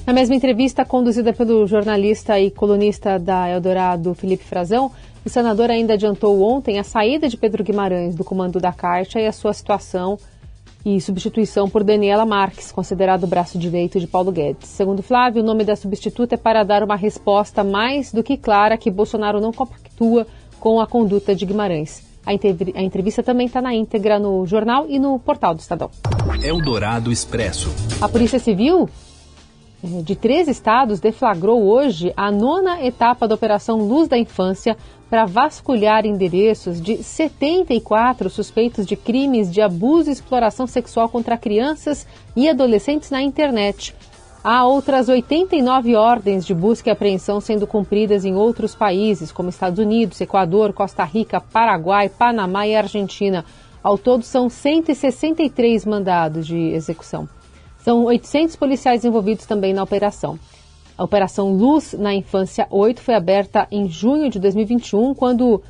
Na 0.07 0.13
mesma 0.13 0.37
entrevista 0.37 0.85
conduzida 0.85 1.33
pelo 1.33 1.67
jornalista 1.67 2.39
e 2.39 2.51
colunista 2.51 3.19
da 3.19 3.49
Eldorado, 3.49 4.15
Felipe 4.15 4.45
Frazão, 4.45 4.93
o 5.25 5.29
senador 5.29 5.69
ainda 5.69 5.95
adiantou 5.95 6.41
ontem 6.41 6.79
a 6.79 6.85
saída 6.85 7.29
de 7.29 7.37
Pedro 7.37 7.65
Guimarães 7.65 8.15
do 8.15 8.23
comando 8.23 8.61
da 8.61 8.73
Caixa 8.73 9.19
e 9.19 9.27
a 9.27 9.33
sua 9.33 9.53
situação 9.53 10.17
e 10.87 11.01
substituição 11.01 11.69
por 11.69 11.83
Daniela 11.83 12.25
Marques, 12.25 12.71
considerado 12.71 13.25
o 13.25 13.27
braço 13.27 13.59
direito 13.59 13.99
de 13.99 14.07
Paulo 14.07 14.31
Guedes. 14.31 14.69
Segundo 14.69 15.03
Flávio, 15.03 15.43
o 15.43 15.45
nome 15.45 15.65
da 15.65 15.75
substituta 15.75 16.37
é 16.37 16.39
para 16.39 16.63
dar 16.63 16.85
uma 16.85 16.95
resposta 16.95 17.65
mais 17.65 18.13
do 18.13 18.23
que 18.23 18.37
clara 18.37 18.79
que 18.79 18.89
Bolsonaro 18.89 19.41
não 19.41 19.53
compactua 19.53 20.29
com 20.61 20.81
a 20.81 20.87
conduta 20.87 21.35
de 21.35 21.45
Guimarães. 21.45 22.07
A, 22.25 22.31
a 22.31 22.83
entrevista 22.83 23.21
também 23.21 23.49
está 23.49 23.61
na 23.61 23.75
íntegra 23.75 24.21
no 24.21 24.47
jornal 24.47 24.87
e 24.89 25.01
no 25.01 25.19
portal 25.19 25.57
do 25.57 25.61
Estadão. 25.61 25.91
Eldorado 26.41 27.11
Expresso. 27.11 27.69
A 28.01 28.09
Polícia 28.09 28.39
Civil 28.39 28.89
de 29.83 30.17
três 30.17 30.49
estados 30.49 31.01
deflagrou 31.01 31.63
hoje 31.65 32.13
a 32.17 32.31
nona 32.31 32.83
etapa 32.83 33.29
da 33.29 33.35
Operação 33.35 33.79
Luz 33.79 34.09
da 34.09 34.17
Infância 34.17 34.77
para 35.09 35.27
vasculhar 35.27 36.05
endereços 36.05 36.81
de 36.81 37.03
74 37.03 38.29
suspeitos 38.31 38.87
de 38.87 38.97
crimes 38.97 39.53
de 39.53 39.61
abuso 39.61 40.09
e 40.09 40.13
exploração 40.13 40.67
sexual 40.67 41.09
contra 41.09 41.37
crianças 41.37 42.07
e 42.35 42.49
adolescentes 42.49 43.11
na 43.11 43.23
internet. 43.23 43.95
Há 44.43 44.65
outras 44.65 45.09
89 45.09 45.95
ordens 45.97 46.47
de 46.47 46.55
busca 46.55 46.89
e 46.89 46.93
apreensão 46.93 47.41
sendo 47.41 47.67
cumpridas 47.67 48.25
em 48.25 48.35
outros 48.35 48.75
países, 48.75 49.33
como 49.33 49.49
Estados 49.49 49.79
Unidos, 49.79 50.21
Equador, 50.21 50.73
Costa 50.73 51.05
Rica, 51.05 51.41
Paraguai, 51.41 52.09
Panamá 52.09 52.67
e 52.67 52.77
Argentina. 52.77 53.45
Ao 53.83 53.99
todo, 53.99 54.23
são 54.23 54.49
163 54.49 55.85
mandados 55.85 56.47
de 56.47 56.57
execução. 56.57 57.29
São 57.87 58.03
800 58.03 58.57
policiais 58.57 59.05
envolvidos 59.05 59.47
também 59.47 59.73
na 59.73 59.81
operação. 59.81 60.37
A 60.99 61.05
Operação 61.05 61.53
Luz 61.53 61.93
na 61.93 62.13
Infância 62.13 62.67
8 62.69 63.01
foi 63.01 63.15
aberta 63.15 63.69
em 63.71 63.89
junho 63.89 64.29
de 64.29 64.41
2021, 64.41 65.15
quando 65.15 65.63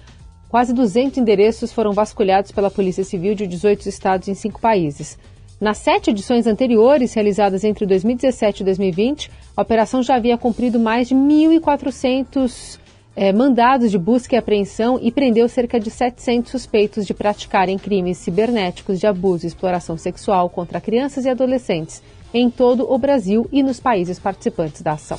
quase 0.49 0.73
200 0.73 1.19
endereços 1.19 1.75
foram 1.75 1.93
vasculhados 1.93 2.53
pela 2.53 2.71
Polícia 2.71 3.05
Civil 3.05 3.35
de 3.35 3.47
18 3.47 3.87
estados 3.87 4.29
em 4.29 4.35
cinco 4.35 4.59
países. 4.59 5.19
Nas 5.61 5.77
sete 5.77 6.09
edições 6.09 6.47
anteriores, 6.47 7.13
realizadas 7.13 7.65
entre 7.65 7.85
2017 7.85 8.63
e 8.63 8.65
2020, 8.65 9.31
a 9.55 9.61
operação 9.61 10.03
já 10.03 10.15
havia 10.15 10.39
cumprido 10.39 10.81
mais 10.81 11.09
de 11.09 11.15
1.400 11.15 12.79
é, 13.17 13.33
mandados 13.33 13.91
de 13.91 13.99
busca 13.99 14.35
e 14.35 14.39
apreensão 14.39 14.99
e 15.01 15.11
prendeu 15.11 15.49
cerca 15.49 15.81
de 15.81 15.91
700 15.91 16.51
suspeitos 16.51 17.07
de 17.07 17.15
praticarem 17.15 17.79
crimes 17.79 18.19
cibernéticos 18.19 19.01
de 19.01 19.07
abuso 19.07 19.47
e 19.47 19.49
exploração 19.49 19.97
sexual 19.97 20.51
contra 20.51 20.81
crianças 20.81 21.25
e 21.25 21.31
adolescentes 21.31 22.03
em 22.35 22.51
todo 22.51 22.93
o 22.93 22.99
Brasil 22.99 23.49
e 23.51 23.63
nos 23.63 23.81
países 23.81 24.19
participantes 24.19 24.83
da 24.83 24.93
ação. 24.93 25.19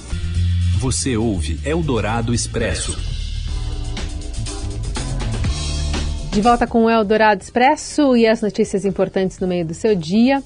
Você 0.80 1.18
ouve 1.18 1.60
Eldorado 1.66 2.36
Expresso. 2.36 2.96
De 6.32 6.40
volta 6.40 6.68
com 6.68 6.84
o 6.84 6.90
Eldorado 6.90 7.42
Expresso 7.42 8.16
e 8.16 8.28
as 8.28 8.44
notícias 8.44 8.86
importantes 8.86 9.40
no 9.40 9.48
meio 9.48 9.66
do 9.66 9.74
seu 9.74 9.96
dia. 9.96 10.44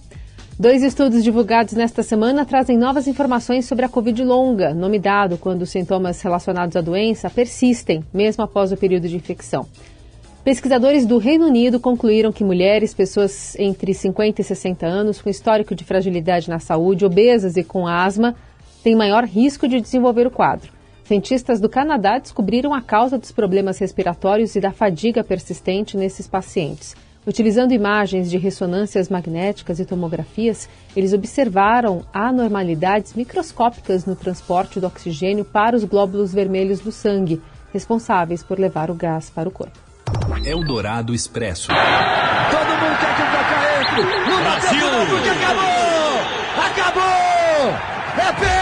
Dois 0.59 0.83
estudos 0.83 1.23
divulgados 1.23 1.73
nesta 1.73 2.03
semana 2.03 2.45
trazem 2.45 2.77
novas 2.77 3.07
informações 3.07 3.65
sobre 3.65 3.85
a 3.85 3.89
Covid 3.89 4.23
longa, 4.23 4.73
nome 4.73 4.99
dado 4.99 5.37
quando 5.37 5.63
os 5.63 5.69
sintomas 5.69 6.21
relacionados 6.21 6.75
à 6.75 6.81
doença 6.81 7.29
persistem, 7.29 8.03
mesmo 8.13 8.43
após 8.43 8.71
o 8.71 8.77
período 8.77 9.07
de 9.07 9.15
infecção. 9.15 9.65
Pesquisadores 10.43 11.05
do 11.05 11.17
Reino 11.17 11.47
Unido 11.47 11.79
concluíram 11.79 12.31
que 12.31 12.43
mulheres, 12.43 12.93
pessoas 12.93 13.55
entre 13.57 13.93
50 13.93 14.41
e 14.41 14.43
60 14.43 14.85
anos, 14.85 15.21
com 15.21 15.29
histórico 15.29 15.73
de 15.73 15.83
fragilidade 15.83 16.49
na 16.49 16.59
saúde, 16.59 17.05
obesas 17.05 17.57
e 17.57 17.63
com 17.63 17.87
asma, 17.87 18.35
têm 18.83 18.95
maior 18.95 19.23
risco 19.23 19.67
de 19.67 19.79
desenvolver 19.79 20.27
o 20.27 20.31
quadro. 20.31 20.71
Cientistas 21.05 21.59
do 21.59 21.69
Canadá 21.69 22.19
descobriram 22.19 22.73
a 22.73 22.81
causa 22.81 23.17
dos 23.17 23.31
problemas 23.31 23.79
respiratórios 23.79 24.55
e 24.55 24.59
da 24.59 24.71
fadiga 24.71 25.23
persistente 25.23 25.97
nesses 25.97 26.27
pacientes. 26.27 26.95
Utilizando 27.25 27.71
imagens 27.71 28.31
de 28.31 28.37
ressonâncias 28.37 29.07
magnéticas 29.07 29.79
e 29.79 29.85
tomografias, 29.85 30.67
eles 30.95 31.13
observaram 31.13 32.03
anormalidades 32.11 33.13
microscópicas 33.13 34.05
no 34.05 34.15
transporte 34.15 34.79
do 34.79 34.87
oxigênio 34.87 35.45
para 35.45 35.75
os 35.75 35.83
glóbulos 35.83 36.33
vermelhos 36.33 36.79
do 36.79 36.91
sangue, 36.91 37.39
responsáveis 37.71 38.41
por 38.41 38.57
levar 38.57 38.89
o 38.89 38.95
gás 38.95 39.29
para 39.29 39.47
o 39.47 39.51
corpo. 39.51 39.77
Eldorado 40.43 41.13
Expresso. 41.13 41.67
Todo 41.67 42.69
mundo 42.81 42.99
quer 42.99 43.15
que 43.15 43.21
o 43.21 43.25
Kaká 43.25 43.81
entre. 43.81 44.01
No 44.29 44.37
Brasil! 44.39 44.87
Porque 45.09 45.29
acabou! 45.29 46.01
Acabou! 46.65 47.69
É 48.17 48.33
penta! 48.39 48.60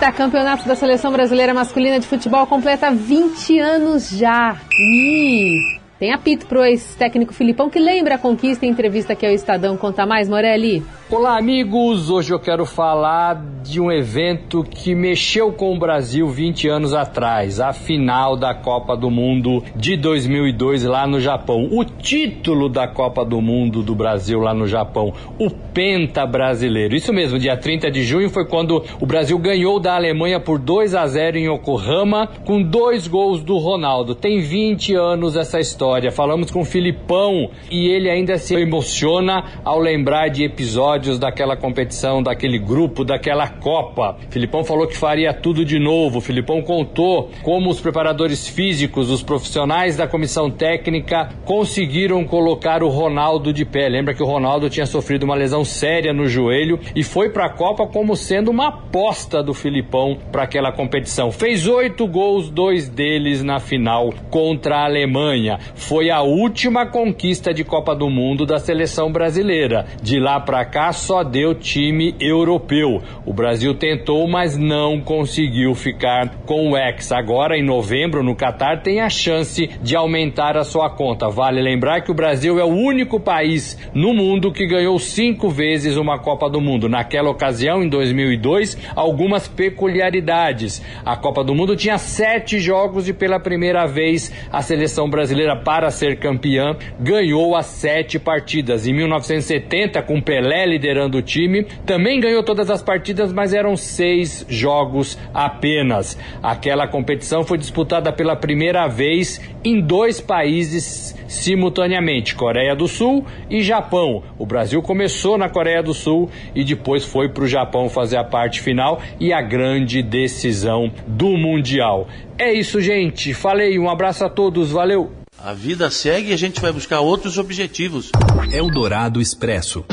Penta, 0.00 0.12
campeonato 0.12 0.66
da 0.66 0.74
seleção 0.74 1.12
brasileira 1.12 1.52
masculina 1.52 2.00
de 2.00 2.06
futebol 2.06 2.46
completa 2.46 2.90
20 2.90 3.58
anos 3.58 4.08
já. 4.08 4.56
Ih, 4.72 5.78
tem 5.98 6.10
apito 6.14 6.46
pro 6.46 6.64
ex-técnico 6.64 7.34
Filipão 7.34 7.68
que 7.68 7.78
lembra 7.78 8.14
a 8.14 8.18
conquista 8.18 8.64
em 8.64 8.70
entrevista 8.70 9.12
aqui 9.12 9.26
ao 9.26 9.32
Estadão. 9.32 9.76
Conta 9.76 10.06
mais, 10.06 10.26
Morelli. 10.26 10.82
Olá, 11.12 11.36
amigos! 11.36 12.08
Hoje 12.08 12.32
eu 12.32 12.38
quero 12.38 12.64
falar 12.64 13.34
de 13.64 13.80
um 13.80 13.90
evento 13.90 14.62
que 14.62 14.94
mexeu 14.94 15.52
com 15.52 15.74
o 15.74 15.78
Brasil 15.78 16.28
20 16.28 16.68
anos 16.68 16.94
atrás, 16.94 17.58
a 17.58 17.72
final 17.72 18.36
da 18.36 18.54
Copa 18.54 18.96
do 18.96 19.10
Mundo 19.10 19.62
de 19.74 19.96
2002 19.96 20.84
lá 20.84 21.08
no 21.08 21.18
Japão. 21.18 21.68
O 21.72 21.84
título 21.84 22.68
da 22.68 22.86
Copa 22.86 23.24
do 23.24 23.40
Mundo 23.40 23.82
do 23.82 23.92
Brasil 23.92 24.38
lá 24.38 24.54
no 24.54 24.68
Japão, 24.68 25.12
o 25.36 25.50
Penta 25.50 26.24
Brasileiro. 26.24 26.94
Isso 26.94 27.12
mesmo, 27.12 27.40
dia 27.40 27.56
30 27.56 27.90
de 27.90 28.04
junho 28.04 28.30
foi 28.30 28.46
quando 28.46 28.84
o 29.00 29.06
Brasil 29.06 29.36
ganhou 29.36 29.80
da 29.80 29.96
Alemanha 29.96 30.38
por 30.38 30.60
2 30.60 30.94
a 30.94 31.08
0 31.08 31.38
em 31.38 31.52
Yokohama, 31.52 32.28
com 32.44 32.62
dois 32.62 33.08
gols 33.08 33.42
do 33.42 33.58
Ronaldo. 33.58 34.14
Tem 34.14 34.40
20 34.40 34.94
anos 34.94 35.34
essa 35.34 35.58
história. 35.58 36.12
Falamos 36.12 36.52
com 36.52 36.60
o 36.60 36.64
Filipão 36.64 37.50
e 37.68 37.88
ele 37.88 38.08
ainda 38.08 38.38
se 38.38 38.54
emociona 38.54 39.44
ao 39.64 39.80
lembrar 39.80 40.28
de 40.28 40.44
episódios 40.44 40.99
episódios 41.00 41.18
daquela 41.18 41.56
competição, 41.56 42.22
daquele 42.22 42.58
grupo, 42.58 43.04
daquela 43.04 43.48
Copa. 43.48 44.16
Filipão 44.28 44.62
falou 44.62 44.86
que 44.86 44.96
faria 44.96 45.32
tudo 45.32 45.64
de 45.64 45.78
novo. 45.78 46.20
Filipão 46.20 46.62
contou 46.62 47.30
como 47.42 47.70
os 47.70 47.80
preparadores 47.80 48.46
físicos, 48.46 49.10
os 49.10 49.22
profissionais 49.22 49.96
da 49.96 50.06
comissão 50.06 50.50
técnica 50.50 51.30
conseguiram 51.44 52.24
colocar 52.24 52.82
o 52.82 52.88
Ronaldo 52.88 53.52
de 53.52 53.64
pé. 53.64 53.88
Lembra 53.88 54.14
que 54.14 54.22
o 54.22 54.26
Ronaldo 54.26 54.68
tinha 54.68 54.86
sofrido 54.86 55.24
uma 55.24 55.34
lesão 55.34 55.64
séria 55.64 56.12
no 56.12 56.28
joelho 56.28 56.78
e 56.94 57.02
foi 57.02 57.30
para 57.30 57.46
a 57.46 57.50
Copa 57.50 57.86
como 57.86 58.14
sendo 58.14 58.50
uma 58.50 58.68
aposta 58.68 59.42
do 59.42 59.54
Filipão 59.54 60.18
para 60.30 60.42
aquela 60.42 60.72
competição. 60.72 61.32
Fez 61.32 61.66
oito 61.66 62.06
gols, 62.06 62.50
dois 62.50 62.88
deles 62.88 63.42
na 63.42 63.58
final 63.58 64.12
contra 64.30 64.78
a 64.78 64.84
Alemanha. 64.84 65.58
Foi 65.74 66.10
a 66.10 66.20
última 66.20 66.86
conquista 66.86 67.54
de 67.54 67.64
Copa 67.64 67.94
do 67.94 68.10
Mundo 68.10 68.44
da 68.44 68.58
seleção 68.58 69.10
brasileira. 69.10 69.86
De 70.02 70.18
lá 70.18 70.38
para 70.40 70.64
cá 70.64 70.89
só 70.92 71.22
deu 71.22 71.54
time 71.54 72.14
europeu. 72.20 73.02
O 73.26 73.32
Brasil 73.32 73.74
tentou, 73.74 74.26
mas 74.28 74.56
não 74.56 75.00
conseguiu 75.00 75.74
ficar 75.74 76.28
com 76.46 76.70
o 76.70 76.76
Hexa. 76.76 77.16
Agora, 77.16 77.58
em 77.58 77.62
novembro, 77.62 78.22
no 78.22 78.34
Catar, 78.34 78.82
tem 78.82 79.00
a 79.00 79.10
chance 79.10 79.68
de 79.82 79.96
aumentar 79.96 80.56
a 80.56 80.64
sua 80.64 80.88
conta. 80.88 81.28
Vale 81.28 81.60
lembrar 81.60 82.02
que 82.02 82.10
o 82.10 82.14
Brasil 82.14 82.58
é 82.58 82.64
o 82.64 82.68
único 82.68 83.18
país 83.18 83.76
no 83.92 84.14
mundo 84.14 84.52
que 84.52 84.66
ganhou 84.66 84.98
cinco 84.98 85.48
vezes 85.48 85.96
uma 85.96 86.18
Copa 86.18 86.48
do 86.48 86.60
Mundo. 86.60 86.88
Naquela 86.88 87.30
ocasião, 87.30 87.82
em 87.82 87.88
2002, 87.88 88.78
algumas 88.94 89.48
peculiaridades. 89.48 90.82
A 91.04 91.16
Copa 91.16 91.42
do 91.42 91.54
Mundo 91.54 91.76
tinha 91.76 91.98
sete 91.98 92.58
jogos 92.58 93.08
e, 93.08 93.12
pela 93.12 93.40
primeira 93.40 93.86
vez, 93.86 94.32
a 94.50 94.62
seleção 94.62 95.08
brasileira, 95.08 95.56
para 95.56 95.90
ser 95.90 96.18
campeã, 96.18 96.76
ganhou 96.98 97.56
as 97.56 97.66
sete 97.66 98.18
partidas. 98.18 98.86
Em 98.86 98.92
1970, 98.92 100.02
com 100.02 100.20
Pelé 100.20 100.66
liderando 100.80 101.18
o 101.18 101.22
time. 101.22 101.64
Também 101.84 102.18
ganhou 102.18 102.42
todas 102.42 102.70
as 102.70 102.82
partidas, 102.82 103.32
mas 103.32 103.52
eram 103.52 103.76
seis 103.76 104.46
jogos 104.48 105.18
apenas. 105.34 106.16
Aquela 106.42 106.88
competição 106.88 107.44
foi 107.44 107.58
disputada 107.58 108.10
pela 108.10 108.34
primeira 108.34 108.88
vez 108.88 109.40
em 109.62 109.80
dois 109.80 110.20
países 110.20 111.14
simultaneamente, 111.28 112.34
Coreia 112.34 112.74
do 112.74 112.88
Sul 112.88 113.24
e 113.48 113.62
Japão. 113.62 114.22
O 114.38 114.46
Brasil 114.46 114.80
começou 114.82 115.36
na 115.36 115.48
Coreia 115.48 115.82
do 115.82 115.92
Sul 115.92 116.30
e 116.54 116.64
depois 116.64 117.04
foi 117.04 117.28
para 117.28 117.44
o 117.44 117.48
Japão 117.48 117.88
fazer 117.88 118.16
a 118.16 118.24
parte 118.24 118.60
final 118.60 119.00
e 119.20 119.32
a 119.32 119.42
grande 119.42 120.02
decisão 120.02 120.90
do 121.06 121.36
Mundial. 121.36 122.08
É 122.38 122.52
isso, 122.52 122.80
gente. 122.80 123.34
Falei, 123.34 123.78
um 123.78 123.88
abraço 123.88 124.24
a 124.24 124.30
todos, 124.30 124.70
valeu! 124.70 125.12
A 125.42 125.54
vida 125.54 125.90
segue 125.90 126.30
e 126.30 126.32
a 126.34 126.36
gente 126.36 126.60
vai 126.60 126.70
buscar 126.70 127.00
outros 127.00 127.38
objetivos. 127.38 128.10
Eldorado 128.52 129.22
Expresso. 129.22 129.84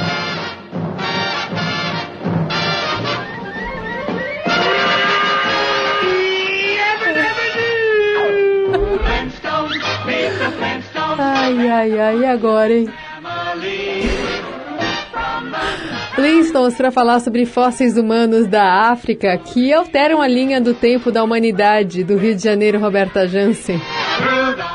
Ai, 11.69 11.99
ai, 11.99 12.19
e 12.19 12.25
agora, 12.25 12.73
hein? 12.73 12.89
Flintstones 16.15 16.75
para 16.75 16.91
falar 16.91 17.19
sobre 17.19 17.45
fósseis 17.45 17.97
humanos 17.97 18.47
da 18.47 18.89
África 18.89 19.37
que 19.37 19.71
alteram 19.71 20.21
a 20.21 20.27
linha 20.27 20.59
do 20.59 20.73
tempo 20.73 21.11
da 21.11 21.23
humanidade, 21.23 22.03
do 22.03 22.17
Rio 22.17 22.35
de 22.35 22.43
Janeiro, 22.43 22.79
Roberta 22.79 23.27
Jansen. 23.27 23.79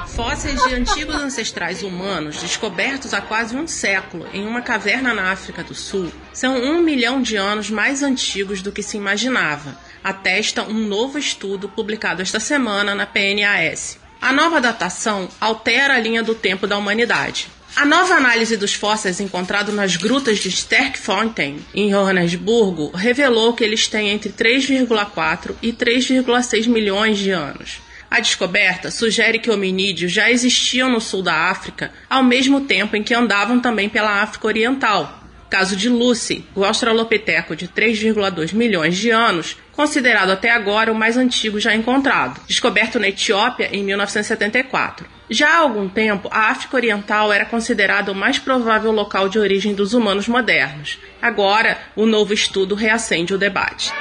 Fósseis 0.07 0.63
de 0.65 0.75
antigos 0.75 1.17
ancestrais 1.17 1.83
humanos 1.83 2.41
descobertos 2.41 3.15
há 3.15 3.21
quase 3.21 3.57
um 3.57 3.67
século 3.67 4.27
em 4.33 4.47
uma 4.47 4.61
caverna 4.61 5.15
na 5.15 5.33
África 5.33 5.65
do 5.65 5.75
Sul 5.75 6.13
são 6.33 6.55
um 6.55 6.81
milhão 6.81 7.23
de 7.23 7.37
anos 7.37 7.71
mais 7.71 8.03
antigos 8.03 8.61
do 8.61 8.71
que 8.71 8.83
se 8.83 8.97
imaginava, 8.97 9.77
atesta 10.05 10.63
um 10.63 10.87
novo 10.87 11.19
estudo 11.19 11.69
publicado 11.69 12.21
esta 12.21 12.39
semana 12.39 12.95
na 12.95 13.07
PNAS. 13.07 14.02
A 14.23 14.33
nova 14.33 14.61
datação 14.61 15.29
altera 15.41 15.95
a 15.95 15.99
linha 15.99 16.23
do 16.23 16.33
tempo 16.33 16.65
da 16.65 16.79
humanidade. 16.79 17.49
A 17.75 17.85
nova 17.85 18.15
análise 18.15 18.57
dos 18.57 18.73
fósseis 18.73 19.19
encontrados 19.19 19.75
nas 19.75 19.97
grutas 19.97 20.39
de 20.39 20.49
Sterkfontein, 20.49 21.59
em 21.75 21.91
Johannesburgo, 21.91 22.93
revelou 22.95 23.53
que 23.53 23.65
eles 23.65 23.89
têm 23.89 24.11
entre 24.11 24.31
3,4 24.31 25.57
e 25.61 25.73
3,6 25.73 26.69
milhões 26.69 27.19
de 27.19 27.33
anos. 27.33 27.81
A 28.09 28.21
descoberta 28.21 28.93
sugere 28.93 29.41
que 29.41 29.51
hominídeos 29.51 30.13
já 30.13 30.31
existiam 30.31 30.89
no 30.89 31.01
sul 31.01 31.23
da 31.23 31.51
África 31.51 31.91
ao 32.09 32.23
mesmo 32.23 32.61
tempo 32.61 32.95
em 32.95 33.03
que 33.03 33.15
andavam 33.15 33.59
também 33.59 33.89
pela 33.89 34.23
África 34.23 34.47
Oriental. 34.47 35.22
Caso 35.53 35.77
de 35.77 35.91
Lucy, 35.91 36.47
o 36.55 36.65
australopiteco 36.65 37.55
de 37.55 37.69
3,2 37.69 38.55
milhões 38.55 38.97
de 38.97 39.11
anos, 39.11 39.59
considerado 39.73 40.31
até 40.31 40.51
agora 40.51 40.91
o 40.91 40.95
mais 40.95 41.19
antigo 41.19 41.61
já 41.61 41.75
encontrado, 41.75 42.41
descoberto 42.47 42.99
na 42.99 43.09
Etiópia 43.09 43.69
em 43.71 43.85
1974. 43.85 45.07
Já 45.29 45.51
há 45.51 45.59
algum 45.59 45.91
tempo, 45.91 46.27
a 46.33 46.51
África 46.51 46.77
Oriental 46.77 47.31
era 47.31 47.45
considerada 47.45 48.11
o 48.11 48.15
mais 48.15 48.39
provável 48.39 48.91
local 48.93 49.29
de 49.29 49.39
origem 49.39 49.75
dos 49.75 49.93
humanos 49.93 50.27
modernos. 50.27 50.99
Agora, 51.21 51.77
o 51.95 52.07
novo 52.07 52.33
estudo 52.33 52.75
reacende 52.75 53.35
o 53.35 53.39
debate. 53.39 53.93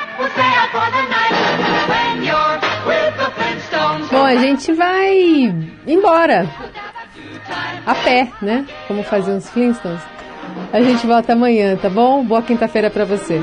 Bom, 4.09 4.25
a 4.25 4.35
gente 4.37 4.71
vai 4.71 5.53
embora. 5.85 6.49
A 7.85 7.93
pé, 7.93 8.31
né? 8.41 8.65
Como 8.87 9.03
faziam 9.03 9.35
os 9.37 9.49
Flintstones. 9.49 10.20
A 10.73 10.81
gente 10.81 11.05
volta 11.05 11.33
amanhã, 11.33 11.75
tá 11.75 11.89
bom? 11.89 12.23
Boa 12.23 12.41
quinta-feira 12.41 12.89
para 12.89 13.03
você. 13.03 13.39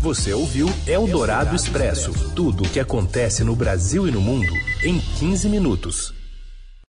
Você 0.00 0.32
ouviu 0.32 0.66
Eldorado 0.88 1.54
Expresso 1.54 2.12
tudo 2.34 2.64
o 2.64 2.68
que 2.68 2.80
acontece 2.80 3.44
no 3.44 3.54
Brasil 3.54 4.08
e 4.08 4.10
no 4.10 4.20
mundo 4.20 4.52
em 4.82 4.98
15 4.98 5.48
minutos. 5.48 6.19